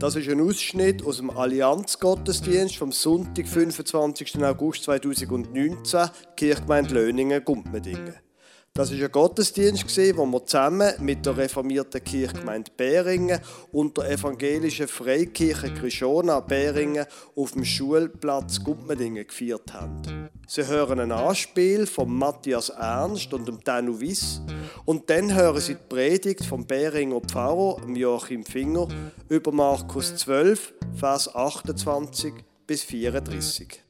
[0.00, 4.42] Das ist ein Ausschnitt aus dem Allianzgottesdienst vom Sonntag, 25.
[4.42, 6.08] August 2019,
[6.38, 8.14] Kirchgemeinde Löningen-Gumpmedingen.
[8.74, 9.84] Das war ein Gottesdienst,
[10.16, 13.40] wo wir zusammen mit der reformierten Kirchgemeinde Beringen
[13.72, 17.04] und der evangelischen Freikirche Krishona Beringen
[17.34, 20.30] auf dem Schulplatz Gumpmedingen gefeiert haben.
[20.46, 24.40] Sie hören ein Anspiel von Matthias Ernst und dem Danu Wiss
[24.84, 28.86] und dann hören Sie die Predigt vom Beringer Pfarrer Joachim Finger
[29.28, 32.34] über Markus 12, Vers 28
[32.68, 33.89] bis 34.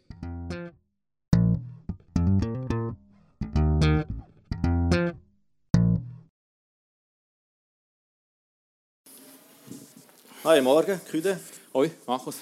[10.45, 11.39] Hi, morgen, Küde.
[11.75, 12.37] Hoi, Markus.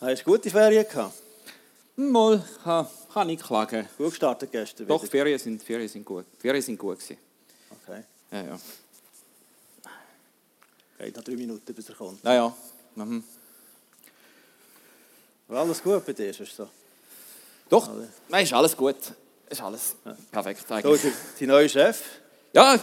[0.00, 1.14] Hast du gute Ferien gehabt?
[1.96, 3.88] Mal, kann, kann nicht klagen.
[3.96, 5.10] Gut gestartet gestern Doch, wieder?
[5.10, 6.24] Ferien sind, Ferien sind gut.
[6.38, 7.18] Ferien sind gut gewesen.
[7.70, 8.02] Okay.
[8.32, 8.60] Ja, ja.
[10.98, 12.22] Geht noch drei Minuten, bis er kommt.
[12.24, 12.56] Ja, ja.
[12.96, 13.22] Mhm.
[15.48, 16.68] War alles gut bei dir, sonst so?
[17.68, 17.88] Doch,
[18.28, 18.96] nein, ist alles gut.
[19.48, 19.94] Ist alles
[20.30, 21.02] perfekt Du, eigentlich.
[21.02, 22.02] der, dein neuer Chef,
[22.52, 22.78] Ja,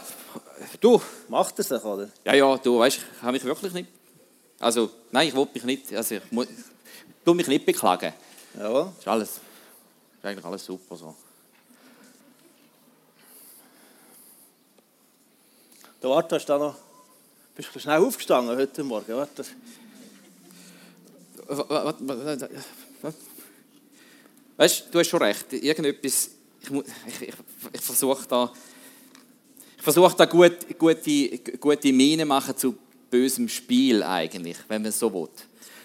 [0.80, 1.02] du.
[1.28, 2.10] macht er sich, oder?
[2.26, 3.90] Ja, ja, du weißt, ich habe mich wirklich nicht.
[4.60, 5.94] Also, nein, ich will mich nicht.
[5.94, 6.46] Also, ich mu-
[7.26, 8.14] tu mich nicht beklagen.
[8.58, 8.92] Jawohl.
[8.98, 9.30] Ist alles.
[9.30, 9.40] Ist
[10.24, 11.16] eigentlich alles super so.
[16.00, 16.76] Du, warte, hast du da noch...
[17.56, 19.16] Bist du schnell aufgestanden heute Morgen?
[19.16, 19.44] Warte.
[24.58, 25.52] Weißt du, du hast schon recht.
[25.54, 26.30] Irgendetwas.
[26.62, 27.34] Ich, ich, ich,
[27.74, 28.52] ich versuche da.
[29.78, 32.76] Ich versuche da gut, gute, gute Miene machen zu
[33.10, 35.30] bösem Spiel eigentlich, wenn man es so will.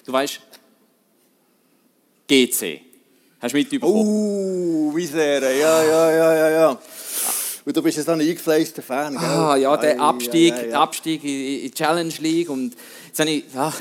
[0.05, 0.41] Du weißt,
[2.29, 2.81] GC.
[3.41, 3.95] Hast du mitbekommen?
[4.07, 6.81] Uh, Misere, ja, ja, ja, ja, ja.
[7.65, 9.23] Und du bist jetzt auch ein eingefleischter Fan, gell?
[9.23, 10.83] Ah, ja, der Abstieg, ei, der ja.
[10.83, 12.75] Abstieg in die Challenge League und
[13.07, 13.73] jetzt habe ich, ja,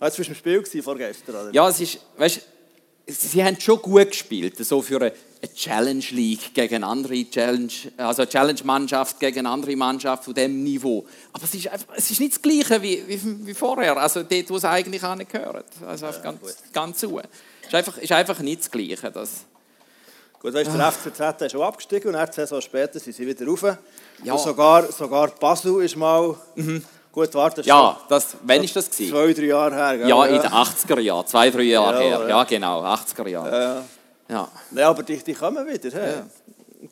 [0.00, 1.50] Ah, Jetzt warst du im Spiel vorgestern, oder?
[1.52, 2.40] ja, es ist, weißt,
[3.06, 5.12] sie haben schon gut gespielt, so für eine,
[5.42, 11.06] eine Challenge League gegen andere Challenge, also Challenge Mannschaft gegen andere Mannschaft von dem Niveau.
[11.32, 14.50] Aber es ist einfach, es ist nicht das Gleiche wie, wie, wie vorher, also dort,
[14.50, 16.54] wo es eigentlich angehört, also auf ganz, gut.
[16.72, 17.18] ganz zu.
[17.18, 19.10] Es ist einfach, ist einfach nicht das Gleiche.
[19.10, 19.30] Das,
[20.40, 23.62] Gut, weißt der FCZ ist schon abgestiegen und eine Saison später sind sie wieder rauf.
[24.24, 24.32] Ja.
[24.32, 26.34] Und sogar, sogar Basel ist mal...
[27.12, 29.10] Gut, warte, das ist ja, das, wann ist das gewesen?
[29.10, 30.08] zwei, drei Jahre her, gell?
[30.08, 32.20] Ja, in den 80er Jahren, zwei, drei Jahre Ja, her.
[32.20, 32.28] ja.
[32.28, 33.62] Ja, genau, 80er Jahre.
[33.62, 33.84] Ja.
[34.30, 34.48] Ja.
[34.70, 35.90] Nein, aber die, die kommen wieder.
[35.90, 36.14] Hey.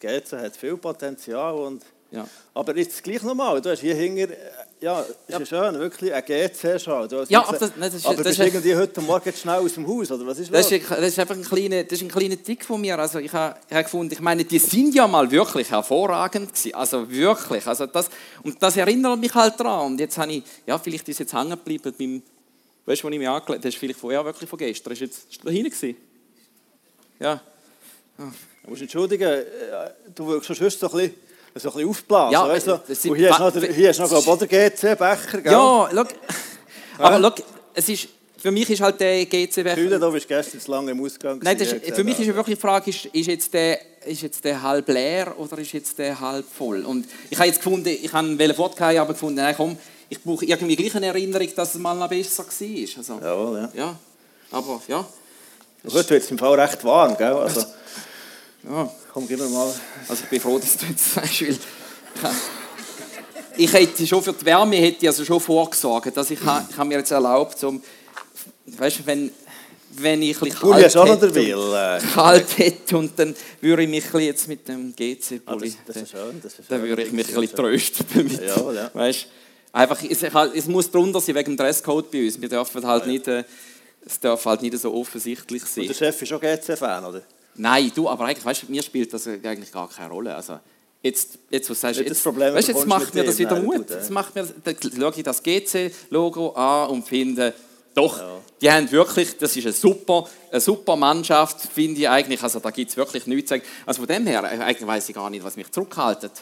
[0.01, 1.55] GC hat viel Potenzial.
[1.55, 2.27] Und, Ja.
[2.55, 4.37] Aber jetzt gleich nochmal, du hast hier hinten, äh,
[4.81, 5.45] ja, ist ja.
[5.45, 7.07] schön, wirklich ein GC-Schal.
[7.29, 9.87] Ja, aber das- nein, das ist- aber das ist- irgendwie heute Morgen schnell aus dem
[9.87, 12.43] Haus, oder was ist Das ist, das ist einfach ein kleiner, das ist ein kleiner
[12.43, 12.99] Tick von mir.
[12.99, 16.75] Also ich habe ich habe gefunden, ich meine, die sind ja mal wirklich hervorragend gewesen.
[16.75, 17.67] Also wirklich.
[17.67, 18.09] Also das,
[18.43, 19.87] und das erinnert mich halt daran.
[19.93, 22.23] Und jetzt habe ich, ja, vielleicht ist jetzt hängen geblieben beim,
[22.87, 24.93] weißt du, wo ich mich angelegt habe, das ist vielleicht von, ja, wirklich von gestern.
[24.95, 25.95] Ist jetzt ist da hinten
[27.19, 27.21] gewesen.
[27.21, 27.41] Ja.
[28.65, 29.45] Du musst entschuldigen, äh,
[30.15, 31.15] du wirkst schon so ein bisschen,
[31.55, 32.33] so ein bisschen aufblasen.
[32.33, 32.81] Ja, weißt du?
[32.89, 35.53] sind- hier hast du noch, hier hast noch glaub, GC-Becher, gell?
[35.53, 36.05] Ja, schau.
[36.99, 38.09] Aber schau, es ist,
[38.39, 41.41] für mich ist halt der GC Kühle, du bist gestern zu lange im Ausgang.
[41.43, 44.23] Nein, das ist, für mich ist ja wirklich die Frage, ist, ist, jetzt der, ist
[44.23, 46.85] jetzt der halb leer oder ist jetzt der halb voll?
[46.85, 49.77] Und ich habe jetzt gefunden, ich wollte Wodka, aber gefunden, nein, komm,
[50.09, 52.99] ich brauche irgendwie gleich eine Erinnerung, dass es mal noch besser war.
[52.99, 53.71] Also, Jawohl, ja.
[53.75, 53.99] ja,
[54.53, 55.07] aber ja.
[55.85, 57.33] Heute wird es im Fall recht warm, gell?
[57.33, 57.61] Also,
[58.69, 58.91] ja.
[59.13, 59.73] komm, gib mir mal...
[60.09, 61.57] Also ich bin froh, dass du jetzt sagst, weil
[63.57, 66.77] ich hätte schon für die Wärme hätte ich also schon vorgesorgt, dass ich, ha- ich
[66.77, 67.83] habe mir jetzt erlaubt, zum,
[68.67, 69.31] weißt du, wenn,
[69.97, 74.05] wenn ich ein Pulli auch noch hätte und- kalt hätte und dann würde ich mich
[74.25, 76.41] jetzt mit dem Ah, GC-Pulli, das, das ist schön.
[76.43, 76.89] Das ist dann schön.
[76.89, 78.41] würde ich mich ein bisschen trösten damit.
[78.47, 78.91] Jawohl, ja.
[78.93, 79.27] Weißt,
[79.73, 80.23] einfach, es,
[80.55, 82.41] es muss drunter sein wegen dem Dresscode bei uns.
[82.41, 83.43] Wir dürfen halt nicht, äh,
[84.09, 85.83] es darf halt nicht so offensichtlich sein.
[85.83, 87.23] Und der Chef ist auch GC-Fan, oder?
[87.55, 90.35] Nein, du, aber eigentlich, weißt du, mir spielt das eigentlich gar keine Rolle.
[90.35, 90.61] Also,
[91.03, 93.77] jetzt, jetzt, was sagst du, jetzt, Problem, weißt, jetzt macht mir das wieder nein, Mut.
[93.77, 93.97] gut, ja.
[93.97, 97.53] Jetzt macht mir, dann schaue ich das GC-Logo an und finde,
[97.95, 98.21] doch,
[98.61, 102.41] die haben wirklich, das ist eine super, eine super Mannschaft, finde ich eigentlich.
[102.43, 103.65] Also da gibt es wirklich nichts zu sagen.
[103.85, 106.33] Also von dem her, äh, eigentlich weiß ich gar nicht, was mich zurückhaltet.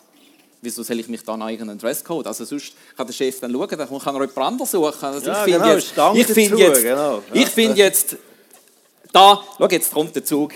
[0.66, 2.26] Wieso soll ich mich da noch irgendeinen Dresscode?
[2.26, 5.04] Also sonst kann der Chef dann schauen, dann kann er jemand anderes suchen.
[5.04, 7.18] Also Ja, ich finde genau, jetzt, ich finde jetzt, genau.
[7.18, 7.22] Ja.
[7.34, 8.16] ich finde jetzt,
[9.12, 10.54] da, schau, jetzt kommt der Zug.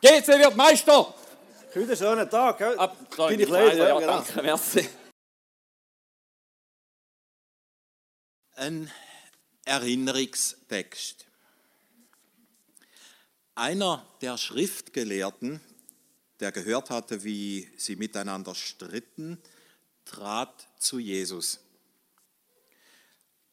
[0.00, 1.14] GC wird Meister!
[1.72, 2.76] Kühle, schönen Tag, gell?
[2.76, 4.12] Ab, Deine Kleider, ja, ja, genau.
[4.16, 4.88] danke, merci.
[8.56, 8.90] Ein
[9.64, 11.24] Erinnerungstext.
[13.54, 15.60] Einer der Schriftgelehrten,
[16.42, 19.40] der gehört hatte, wie sie miteinander stritten,
[20.04, 21.60] trat zu Jesus.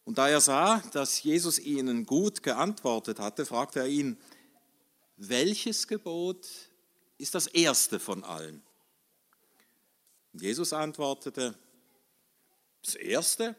[0.06, 4.18] Und da er sah, dass Jesus ihnen gut geantwortet hatte, fragte er ihn,
[5.18, 6.48] welches Gebot
[7.20, 8.64] ist das erste von allen?
[10.34, 11.56] Und Jesus antwortete,
[12.82, 13.56] das erste,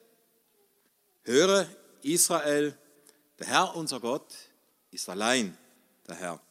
[1.22, 1.68] höre
[2.02, 2.76] Israel,
[3.38, 4.34] der Herr unser Gott
[4.90, 5.56] ist allein
[6.08, 6.49] der Herr.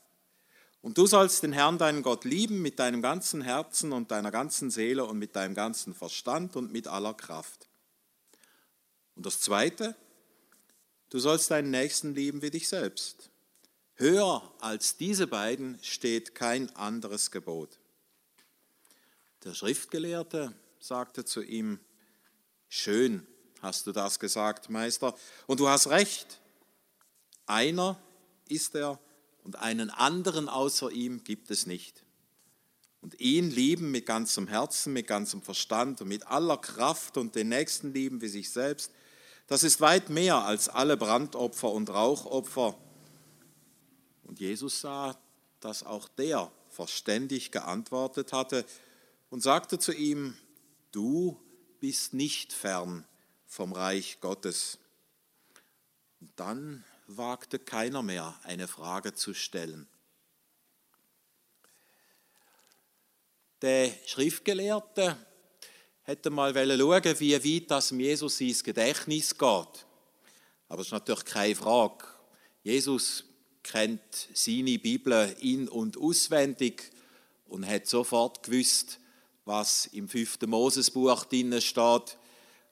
[0.82, 4.72] Und du sollst den Herrn, deinen Gott, lieben mit deinem ganzen Herzen und deiner ganzen
[4.72, 7.68] Seele und mit deinem ganzen Verstand und mit aller Kraft.
[9.16, 9.96] Und das Zweite,
[11.10, 13.30] du sollst deinen Nächsten lieben wie dich selbst.
[13.96, 17.78] Höher als diese beiden steht kein anderes Gebot.
[19.44, 21.80] Der Schriftgelehrte sagte zu ihm,
[22.70, 23.28] Schön
[23.62, 25.16] hast du das gesagt, Meister,
[25.48, 26.40] und du hast recht.
[27.46, 28.00] Einer
[28.48, 29.00] ist er
[29.50, 32.04] und einen anderen außer ihm gibt es nicht.
[33.02, 37.50] Und ihn lieben mit ganzem Herzen, mit ganzem Verstand und mit aller Kraft und den
[37.50, 38.92] Nächsten lieben wie sich selbst,
[39.48, 42.78] das ist weit mehr als alle Brandopfer und Rauchopfer.
[44.22, 45.18] Und Jesus sah,
[45.62, 48.64] dass auch der verständig geantwortet hatte
[49.32, 50.38] und sagte zu ihm,
[50.92, 51.42] du
[51.80, 53.04] bist nicht fern
[53.48, 54.78] vom Reich Gottes.
[56.22, 56.86] Und dann
[57.18, 59.88] wagte keiner mehr eine Frage zu stellen.
[63.62, 65.18] Der Schriftgelehrte
[66.04, 69.86] hätte mal schauen wie weit das Jesus ins Gedächtnis geht.
[70.68, 72.06] Aber das ist natürlich keine Frage.
[72.64, 73.24] Jesus
[73.64, 76.92] kennt seine Bibel in- und auswendig
[77.48, 79.00] und hat sofort gewusst,
[79.46, 82.18] was im fünften Mosesbuch drin steht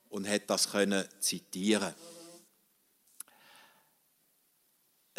[0.10, 1.94] und hat das können zitieren.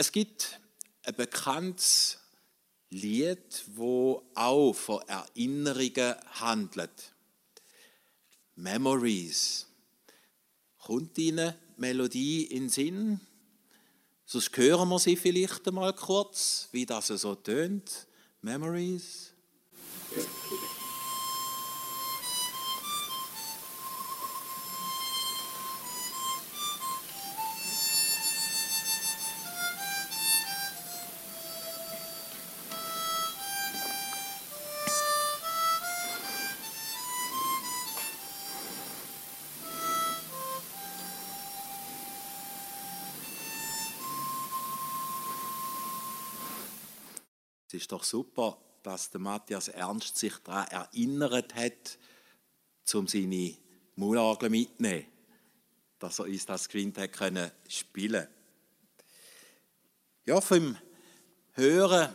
[0.01, 0.61] Es gibt
[1.03, 2.19] ein bekanntes
[2.91, 7.13] Lied, wo auch von Erinnerungen handelt.
[8.55, 9.67] Memories.
[10.79, 13.21] Kommt Ihnen Melodie in den Sinn?
[14.25, 18.07] Sonst hören wir sie vielleicht einmal kurz, wie das so tönt.
[18.41, 19.28] Memories.
[47.79, 51.99] Ist doch super, dass der Matthias Ernst sich daran erinnert hat,
[52.93, 53.55] um seine
[53.97, 55.07] Maulorgel mitzunehmen,
[55.99, 58.27] dass er uns das gewinnt hat können spielen.
[60.25, 60.77] Ja, vom
[61.53, 62.13] Hören,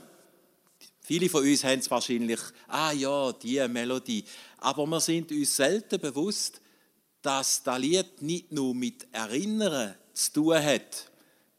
[1.02, 4.26] viele von uns haben es wahrscheinlich, ah ja, die Melodie,
[4.58, 6.62] aber wir sind uns selten bewusst,
[7.22, 11.12] dass das Lied nicht nur mit Erinnern zu tun hat,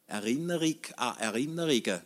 [0.07, 2.03] Erinnerung an Erinnerungen,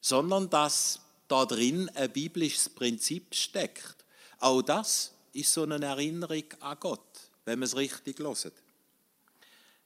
[0.00, 3.96] sondern dass da drin ein biblisches Prinzip steckt.
[4.38, 7.00] Auch das ist so eine Erinnerung an Gott,
[7.44, 8.52] wenn man es richtig hört.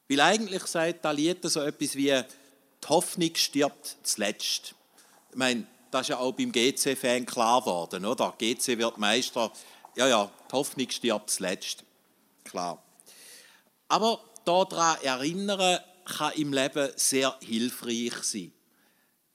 [0.09, 2.23] Weil eigentlich sagt Lied so etwas wie,
[2.83, 4.75] die Hoffnung stirbt zuletzt.
[5.31, 8.35] Ich meine, das ist ja auch beim GC-Fan klar geworden, oder?
[8.39, 9.53] GC wird Meister.
[9.97, 11.85] Ja, ja, die Hoffnung stirbt zuletzt.
[12.45, 12.83] Klar.
[13.89, 18.53] Aber daran erinnern kann im Leben sehr hilfreich sein.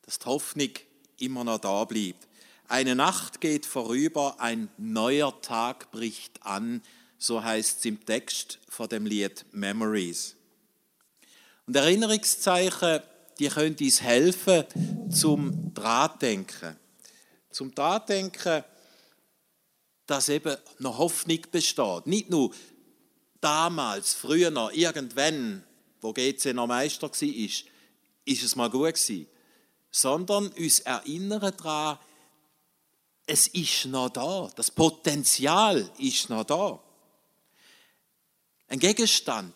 [0.02, 0.72] Dass die Hoffnung
[1.20, 2.28] immer noch da bleibt.
[2.68, 6.82] Eine Nacht geht vorüber, ein neuer Tag bricht an,
[7.18, 10.36] so heißt es im Text von dem Lied Memories.
[11.68, 13.02] Und Erinnerungszeichen,
[13.38, 14.66] die können uns helfen
[15.12, 16.76] zum Drahtdenken.
[17.52, 18.64] Zum Drahtdenken,
[20.08, 22.08] dass eben noch Hoffnung besteht.
[22.08, 22.52] Nicht nur
[23.42, 25.64] damals, früher irgendwann,
[26.02, 27.64] wo GC noch Meister war,
[28.26, 29.28] ist es mal gut gewesen
[29.96, 31.98] sondern uns erinnern daran,
[33.26, 36.84] es ist noch da, das Potenzial ist noch da.
[38.68, 39.56] Ein Gegenstand,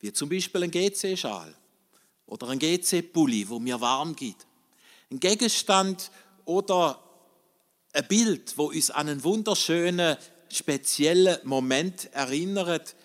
[0.00, 1.54] wie zum Beispiel ein GC-Schal
[2.24, 4.46] oder ein GC-Pulli, wo mir warm gibt.
[5.10, 6.10] Ein Gegenstand
[6.46, 6.98] oder
[7.92, 10.16] ein Bild, wo uns an einen wunderschönen,
[10.48, 12.96] speziellen Moment erinnert,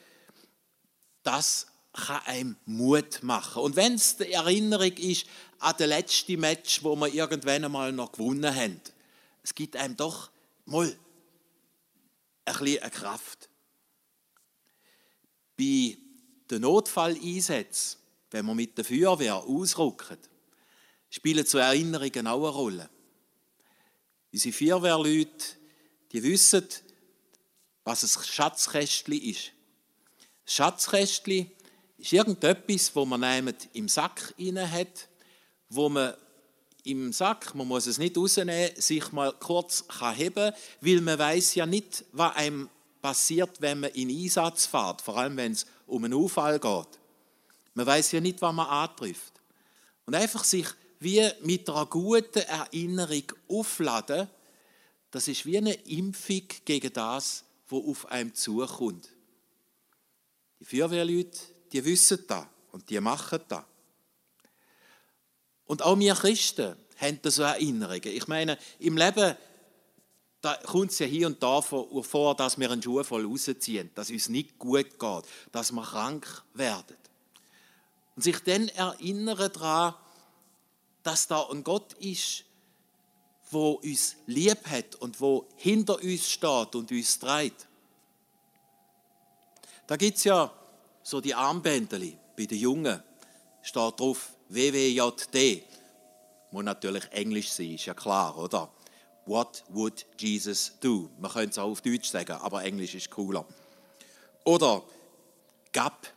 [1.23, 3.61] das kann einem Mut machen.
[3.61, 5.25] Und wenn es die Erinnerung ist
[5.59, 8.81] an das letzte Match, wo wir irgendwann einmal noch gewonnen haben,
[9.43, 10.31] es gibt einem doch
[10.65, 10.95] mal
[12.45, 13.49] ein bisschen Kraft.
[15.55, 15.97] Bei
[16.49, 17.99] den Notfalleinsätzen,
[18.31, 20.17] wenn wir mit der Feuerwehr ausrücken,
[21.09, 22.89] spielen zu Erinnerungen auch eine Rolle.
[24.31, 25.45] Unsere Feuerwehrleute,
[26.11, 26.67] die wissen,
[27.83, 29.51] was ein Schatzkästchen ist.
[30.45, 31.51] Schatzkästchen
[32.03, 35.07] ist irgendetwas, wo man im Sack inne hat,
[35.69, 36.13] wo man
[36.83, 41.55] im Sack, man muss es nicht rausnehmen, sich mal kurz kann heben, weil man weiß
[41.55, 42.69] ja nicht, was einem
[43.01, 46.99] passiert, wenn man in Einsatz fährt, vor allem wenn es um einen Unfall geht.
[47.73, 49.33] Man weiß ja nicht, was man antrifft.
[50.05, 50.67] Und einfach sich
[50.99, 54.27] wie mit einer guten Erinnerung aufladen,
[55.09, 59.07] das ist wie eine Impfung gegen das, was auf einem zukommt.
[60.59, 63.63] Die Feuerwehrleute, die wissen das und die machen das.
[65.65, 68.05] Und auch wir Christen haben da so Erinnerungen.
[68.05, 69.35] Ich meine, im Leben
[70.43, 74.09] da kommt es ja hier und da vor, dass wir einen Schuh voll rausziehen, dass
[74.09, 76.97] uns nicht gut geht, dass wir krank werden.
[78.17, 79.95] Und sich dann erinnern daran,
[81.01, 82.43] dass da ein Gott ist,
[83.51, 87.65] wo uns lieb hat und wo hinter uns steht und uns trägt.
[89.87, 90.53] Da gibt es ja
[91.03, 93.03] so die Armbändeli bei den Jungen.
[93.61, 95.63] Steht drauf WWJD.
[96.51, 98.71] Muss natürlich Englisch sein, ist ja klar, oder?
[99.25, 101.09] What would Jesus do?
[101.19, 103.45] Man könnte es auch auf Deutsch sagen, aber Englisch ist cooler.
[104.43, 104.83] Oder
[105.71, 106.13] GAP.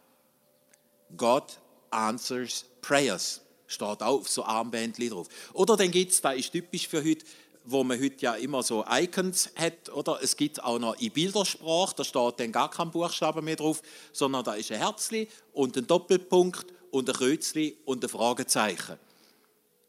[1.16, 1.45] God
[1.90, 3.40] answers prayers.
[3.69, 5.28] Steht auch auf so Armbändchen drauf.
[5.52, 7.25] Oder dann gibt es, da ist typisch für heute,
[7.66, 10.20] wo man heute ja immer so Icons hat, oder?
[10.23, 13.82] Es gibt auch noch in Bildersprache, da steht dann gar kein Buchstaben mehr drauf,
[14.12, 18.96] sondern da ist ein Herzli und ein Doppelpunkt und ein Kreuzli und ein Fragezeichen.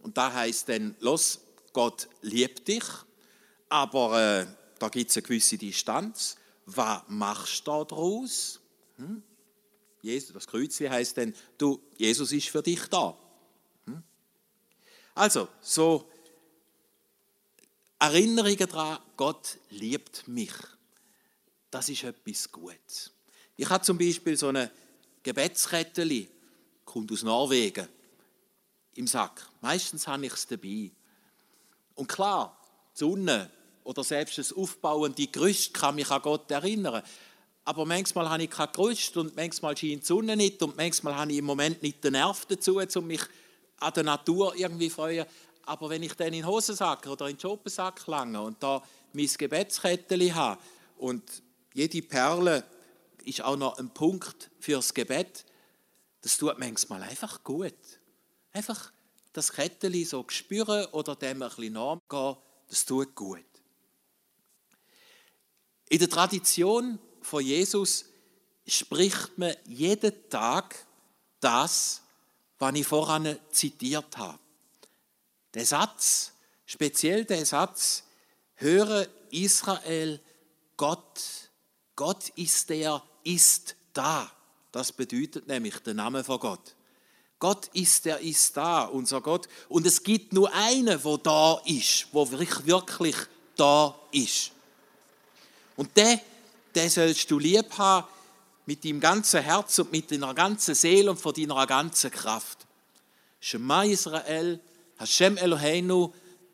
[0.02, 1.40] Und da heißt dann, los,
[1.72, 2.84] Gott liebt dich,
[3.70, 4.48] aber äh,
[4.80, 6.36] da gibt es eine gewisse Distanz.
[6.66, 8.60] Was machst du daraus?
[8.98, 9.22] Hm?
[10.02, 13.16] Jesus, das Kreuzli heißt dann, du, Jesus ist für dich da.
[13.86, 14.02] Hm?
[15.14, 16.10] Also, so
[18.00, 20.54] Erinnerungen daran, Gott liebt mich.
[21.72, 23.12] Das ist etwas Gutes.
[23.56, 24.72] Ich habe zum Beispiel so eine
[25.24, 26.28] Gebetskette,
[26.86, 27.88] kommt aus Norwegen,
[28.94, 29.50] im Sack.
[29.62, 30.92] Meistens habe ich es dabei.
[31.96, 32.60] Und klar,
[32.94, 33.52] die Sonne
[33.84, 37.02] oder selbst das aufbauende Gerüst kann mich an Gott erinnern.
[37.66, 41.32] Aber manchmal habe ich kein Gerüst und manchmal scheint die Sonne nicht und manchmal habe
[41.32, 43.22] ich im Moment nicht den Nerv dazu, um mich
[43.80, 45.26] an der Natur irgendwie zu freuen.
[45.68, 48.82] Aber wenn ich dann in den Hosensack oder in den Schopensack lange und da
[49.12, 50.62] mein Gebetskettchen habe
[50.98, 51.44] und
[51.74, 52.64] jede Perle
[53.26, 55.44] ist auch noch ein Punkt fürs Gebet,
[56.22, 57.76] das tut manchmal einfach gut.
[58.54, 58.94] Einfach
[59.34, 62.38] das Kettchen so spüren oder dem ein bisschen nachgehen,
[62.70, 63.44] das tut gut.
[65.90, 68.06] In der Tradition von Jesus
[68.66, 70.76] spricht man jeden Tag
[71.42, 72.02] das,
[72.58, 74.40] was ich voran zitiert habe.
[75.58, 76.34] Der Satz,
[76.68, 78.04] speziell der Satz,
[78.58, 80.22] höre Israel,
[80.78, 81.20] Gott,
[81.96, 84.32] Gott ist der, ist da.
[84.72, 86.76] Das bedeutet nämlich der Name von Gott.
[87.40, 89.50] Gott ist der, ist da, unser Gott.
[89.68, 93.16] Und es gibt nur einen, wo da ist, wo wirklich
[93.56, 94.52] da ist.
[95.76, 96.22] Und der,
[96.76, 98.08] der sollst du lieb haben
[98.68, 102.60] mit deinem ganzen Herz und mit deiner ganzen Seele und von deiner ganzen Kraft.
[103.40, 104.60] Shema Israel,
[104.99, 106.09] Hashem Eloheinu,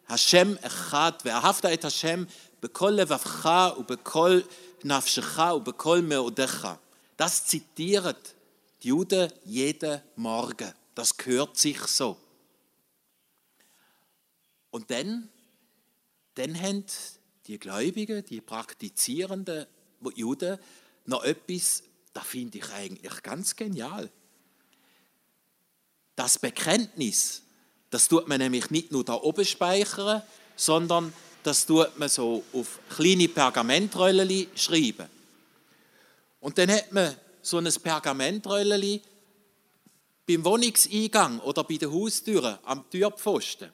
[0.09, 2.25] Hashem Echad, ואהבת את השם
[2.63, 3.49] בכל לבבך
[3.79, 4.41] ובכל
[4.85, 6.67] נפשך ובכל מאודיך.
[7.19, 8.15] Das zitieren
[8.83, 10.73] die Juden jeden Morgen.
[10.95, 12.17] Das gehört sich so.
[14.71, 15.29] Und dann,
[16.35, 16.85] dann haben
[17.47, 19.67] die Gläubigen, die praktizierenden
[20.15, 20.59] Juden
[21.07, 24.11] noch etwas, das finde ich eigentlich ganz genial.
[26.15, 27.43] Das Bekenntnis,
[27.94, 30.24] das tut man nämlich nicht nur da oben speichern,
[30.56, 35.08] sondern das tut man so auf kleine Pergamentrollen schreiben.
[36.40, 39.00] Und dann hat man so ein Pergamentrollen
[40.26, 43.72] beim Wohnungseingang oder bei den Haustüren am Türpfosten.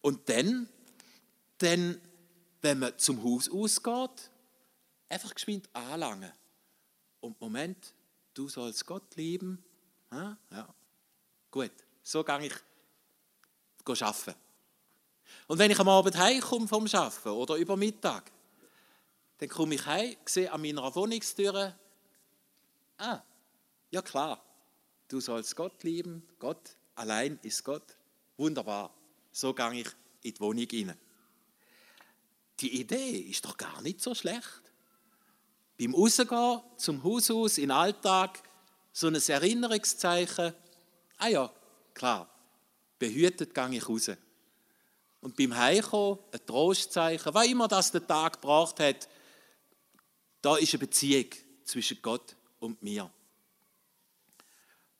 [0.00, 0.66] Und dann,
[1.58, 2.00] dann,
[2.62, 4.30] wenn man zum Haus ausgeht,
[5.10, 6.32] einfach geschwind anlangen.
[7.20, 7.92] Und Moment,
[8.32, 9.62] du sollst Gott lieben.
[10.10, 10.74] Ja, ja.
[11.50, 11.72] Gut,
[12.02, 12.54] so gehe ich
[13.86, 14.34] arbeiten.
[15.46, 18.30] Und wenn ich am Abend heimkomme vom Arbeiten oder über Mittag,
[19.38, 21.74] dann komme ich heim, sehe an meiner Wohnungstür,
[22.98, 23.20] ah,
[23.90, 24.42] ja klar,
[25.08, 27.96] du sollst Gott lieben, Gott allein ist Gott.
[28.36, 28.94] Wunderbar,
[29.32, 29.88] so gehe ich
[30.22, 30.98] in die Wohnung hinein.
[32.60, 34.62] Die Idee ist doch gar nicht so schlecht.
[35.78, 38.42] Beim Rausgehen zum Haus aus, in den Alltag,
[38.92, 40.52] so ein Erinnerungszeichen,
[41.16, 41.50] ah ja,
[41.94, 42.28] klar,
[43.00, 44.12] behütet gehe ich raus.
[45.20, 49.08] Und beim Heimkommen ein Trostzeichen, was immer das der Tag gebracht hat,
[50.42, 51.26] Da ist eine Beziehung
[51.64, 53.10] zwischen Gott und mir.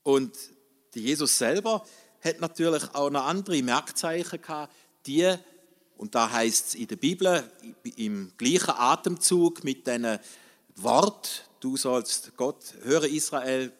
[0.03, 0.37] Und
[0.95, 1.87] Jesus selber
[2.23, 4.75] hat natürlich auch noch andere Merkzeichen gehabt,
[5.07, 5.35] die,
[5.97, 7.51] und da heißt es in der Bibel,
[7.97, 10.19] im gleichen Atemzug mit diesen
[10.77, 13.73] Wort, du sollst Gott, höre Israel,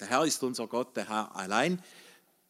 [0.00, 1.82] der Herr ist unser Gott, der Herr allein.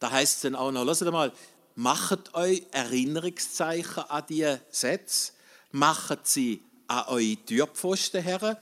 [0.03, 1.33] Da heißt es dann auch noch, lasst mal,
[1.77, 5.31] macht euch Erinnerungszeichen an diese Sätze,
[5.71, 8.61] macht sie an eure Türpfosten her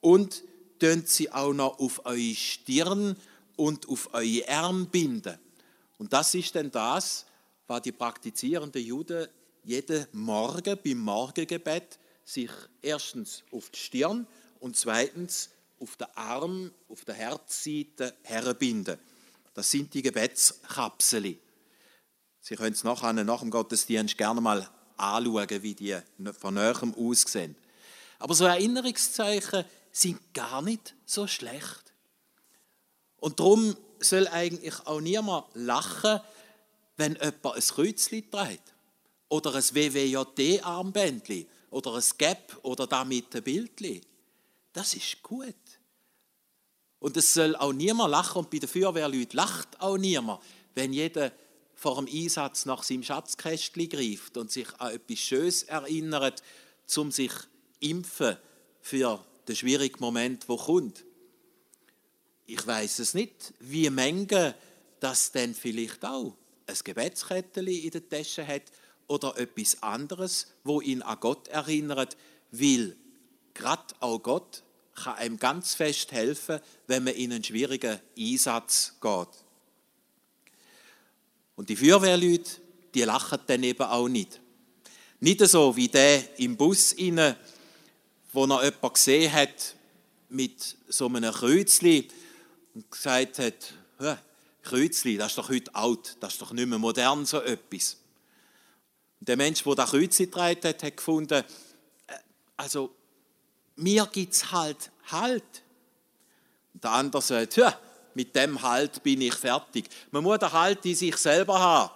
[0.00, 0.42] und
[0.80, 3.14] tönt sie auch noch auf eure Stirn
[3.54, 5.38] und auf eure Arme binden.
[5.98, 7.26] Und das ist dann das,
[7.68, 9.28] was die praktizierenden Juden
[9.62, 12.50] jeden Morgen beim Morgengebet sich
[12.82, 14.26] erstens auf die Stirn
[14.58, 18.98] und zweitens auf den Arm, auf der Herzseite herbinden.
[19.54, 21.38] Das sind die Gebetskapsel.
[22.40, 25.98] Sie können es nachher, nach dem Gottesdienst gerne mal anschauen, wie die
[26.38, 27.56] von näherem aussehen.
[28.18, 31.92] Aber so Erinnerungszeichen sind gar nicht so schlecht.
[33.18, 36.20] Und darum soll eigentlich auch niemand lachen,
[36.96, 38.74] wenn jemand ein Kreuzchen trägt
[39.28, 44.00] oder ein WWJD-Armbändchen oder ein Gap oder damit ein Bildchen.
[44.72, 45.54] Das ist gut.
[47.02, 50.40] Und es soll auch niemand lachen und bei den Feuerwehrleuten lacht auch niemand,
[50.76, 51.32] wenn jeder
[51.74, 56.44] vor dem Einsatz nach seinem Schatzkästchen greift und sich an etwas Schönes erinnert,
[56.96, 57.32] um sich
[57.80, 58.36] impfen
[58.80, 59.18] für
[59.48, 61.04] den schwierigen Moment, wo kommt.
[62.46, 64.54] Ich weiß es nicht, wie Menge
[65.00, 66.36] das denn vielleicht auch
[66.68, 68.70] ein Gebetskettchen in der Tasche hat
[69.08, 72.16] oder etwas anderes, wo ihn an Gott erinnert,
[72.52, 72.96] weil
[73.54, 74.62] gerade auch Gott
[74.94, 79.28] kann einem ganz fest helfen, wenn man in einen schwierigen Einsatz geht.
[81.56, 82.50] Und die Feuerwehrleute,
[82.94, 84.40] die lachen dann eben auch nicht.
[85.20, 87.36] Nicht so wie der im Bus inne,
[88.32, 89.76] wo noch jemand gesehen hat
[90.28, 92.08] mit so einem Kreuzli
[92.74, 93.74] und gesagt hat,
[94.62, 97.96] Kreuzli, das ist doch heute alt, das ist doch nicht mehr modern, so etwas.
[99.20, 101.44] Und der Mensch, der das Kreuzli getragen hat, hat gefunden,
[102.06, 102.14] äh,
[102.56, 102.94] also
[103.76, 105.62] mir gibt es halt Halt.
[106.74, 107.78] Der andere sagt, ja,
[108.14, 109.88] mit dem Halt bin ich fertig.
[110.10, 111.92] Man muss den Halt in sich selber haben.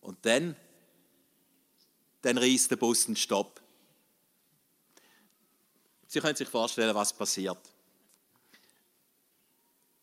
[0.00, 0.54] Und dann,
[2.22, 3.60] dann reißt der Bus einen Stopp.
[6.06, 7.58] Sie können sich vorstellen, was passiert.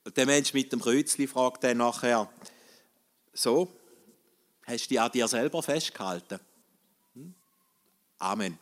[0.04, 2.30] Und der Mensch mit dem Kreuzli fragt dann nachher,
[3.32, 3.72] so,
[4.66, 6.40] hast du dich an dir selber festgehalten?
[7.14, 7.34] Hm?
[8.20, 8.60] Amen.